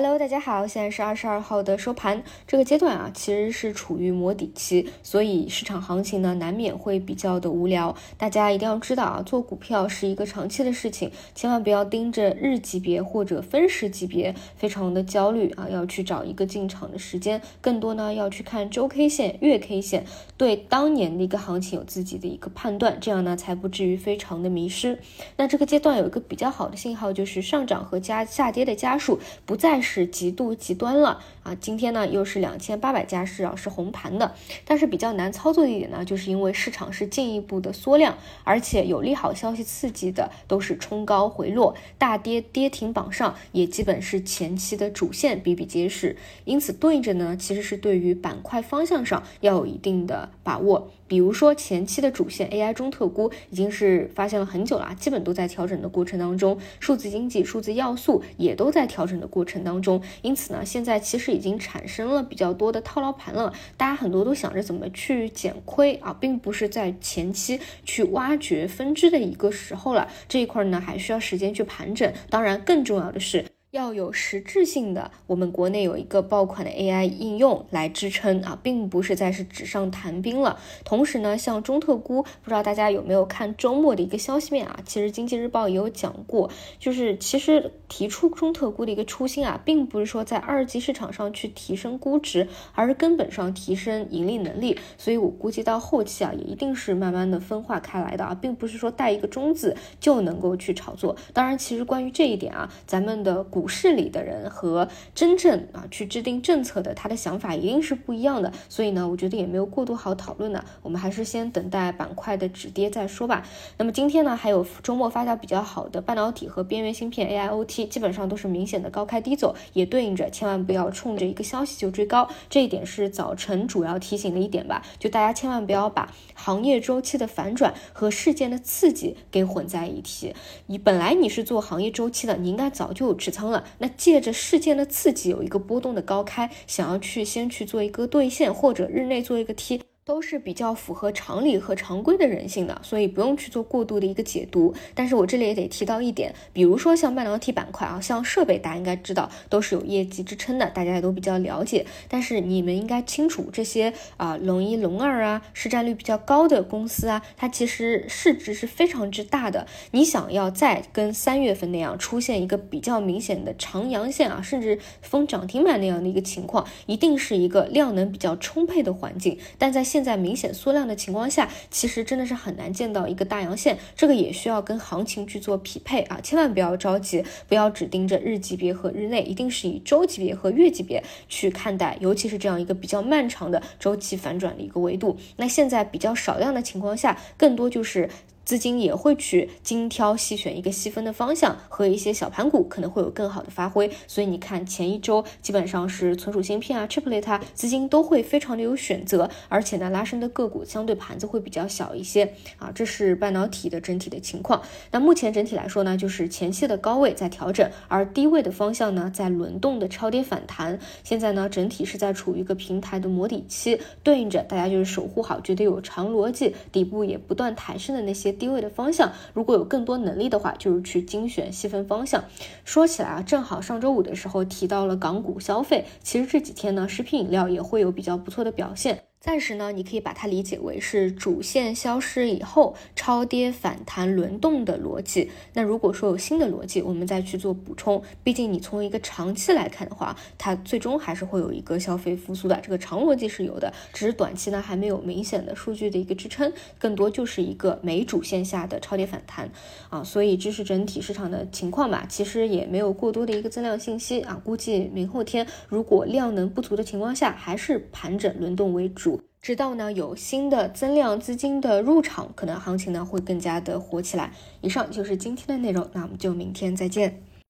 [0.00, 7.96] Hello，大家好，现在是二十二号的收盘，这个阶段啊，其实是处于磨底期，所以市场行情呢，难免会比较的无聊。
[8.16, 20.04] 大家一定要知道啊，做股票是一个长期的事情，千万不要盯着日级别或者分时级别，非常的焦虑啊，要去找一个进场的时间，更多呢要去看周 K 线、月 K 线，
[20.36, 25.00] 对当年的一个行情有自己的一个判断，这样呢才不至于非常的迷失。
[25.36, 29.82] 那这个阶段有一个比较好的信号，就是上涨和加下跌的家数不再。
[29.90, 31.54] 是极度极端了啊！
[31.54, 34.34] 今天呢又是两千八百家是啊是红盘的，
[34.66, 50.90] 但是比较难操作的一点呢，就是因为市场是进一步的缩量，而且有利好消息刺激的都是冲高回落，大跌跌停榜上也基本是前期的主线比比皆是，因此对着呢其实是对于板块方向上要有一定的把握。
[51.08, 73.44] 比如说前期的主线 AI 中特估已经是发现了很久了，基本都在调整的过程当中，数字经济、数字要素也都在调整的过程，当中因此呢，现在其实已经产生了比较多的套牢盘了，大家很多都想着怎么去减亏啊，并不是在前期去挖掘分支的一个时候了，这一块呢还需要时间去盘整，当然更重要的是。
[73.70, 80.58] 要有实质性的，我们国内有一个爆款的 AI 应用来支撑啊，并不是在是纸上谈兵了。
[80.86, 84.80] 同时呢，像中特估，不知道大家有没有看周末的一个消息面啊？
[84.86, 94.78] 其实经济日报也有讲过，就是其实提出中特估的一个初心啊，并不是说在二级市场上去提升估值，而是根本上提升盈利能力。
[94.96, 101.14] 所以我估计到后期啊，也一定是慢慢的分化开来的啊，并不是说带一个中字就能够去炒作。
[101.34, 113.46] 当然，其实关于这一点啊，咱们的股市里的人和真正啊去制定政策的，他的想法一定是不一样的，所以呢，我觉得也没有过多好讨论的，我们还是先等待板块的止跌再说吧。
[113.76, 124.82] 那么今天呢，还有周末发酵比较好的半导体和边缘芯片 AIoT，基本上都是明显的高开低走，也对应着千万不要冲着一个消息就追高，这一点是早晨主要提醒的一点吧。
[124.98, 130.34] 就大家千万不要把行业周期的反转和事件的刺激给混在一起。
[130.66, 133.47] 你本来你是做行业周期的，你应该早就持仓
[133.78, 139.80] 那借着事件的刺激，有一个波动的高开，想要去先去做一个兑现，或者日内做一个 T。
[140.08, 144.72] 都是比较符合常理和常规的人性的，所以不用去做过度的一个解读。
[144.94, 151.84] 但是我这里也得提到一点，比如说像半导体板块啊，像设备，大家应该知道都是有业绩支撑的，大家也都比较了解。
[152.08, 159.66] 但是你们应该清楚，这些啊龙一、龙二啊，市占率比较高的公司啊，它其实市值是非常之大的。
[159.90, 169.38] 你想要再跟三月份那样出现一个比较明显的长阳线啊，甚至封涨停板那样的一个情况，一定是一个量能比较充沛的环境。
[169.58, 176.20] 但在现现在明显缩量的情况下，其实真的是很难见到一个大阳线，这个也需要跟行情去做匹配啊！
[176.22, 185.18] 千万不要着急，不要只盯着日级别和日内，一定是以周级别和月级别去看待，尤其是这样一个比较漫长的周期反转的一个维度。
[185.38, 188.08] 那现在比较少量的情况下，更多就是。
[188.48, 193.90] 资金也会去精挑细选一个细分的方向，和一些小盘股可能会有更好的发挥。
[194.06, 202.72] 所以你看前一周基本上是存储芯片啊、Chiplet 啊，资金都会非常的有选择，而且呢拉升的个股相对盘子会比较小一些啊。
[202.74, 204.62] 这是半导体的整体的情况。
[204.92, 210.78] 那目前整体来说呢，就是前期的高位在调整，而低位的方向呢在轮动的超跌反弹。
[211.04, 218.34] 现在呢整体是在处于一个平台的磨底期，对应着大家就是守护好，觉得有长逻辑，底部也不断抬升的那些。
[218.38, 222.24] 低位的方向，如果有更多能力的话，就是去精选细分方向。
[222.64, 229.07] 说起来啊，正好上周五的时候提到了港股消费，其实这几天呢，食品饮料也会有比较不错的表现。
[229.20, 235.28] 暂时呢，你可以把它理解为是主线消失以后超跌反弹轮动的逻辑。
[235.54, 238.00] 那如果说有新的逻辑，我们再去做补充。
[238.22, 243.72] 毕竟你从一个长期来看的话，它最终还是会有一个消费复苏的，这个长逻辑是有的。
[243.92, 249.50] 只是短期呢还没有明显的数据的一个支撑，更多就是一个没主线下的超跌反弹
[249.90, 250.04] 啊。
[250.04, 254.40] 所以这是整体市场的情况吧，其实也没有过多的一个增量信息啊。
[254.44, 259.17] 估计明后天如果量能不足的情况下，还是盘整轮动为主。
[259.40, 264.32] 直到呢有新的增量资金的入场，可能行情呢会更加的火起来。
[264.60, 267.22] 以上就是今天的内容，那我们就明天再见。